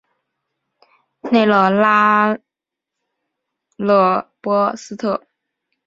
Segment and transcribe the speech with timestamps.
[1.31, 2.35] 内勒拉
[3.77, 5.27] 勒波斯特。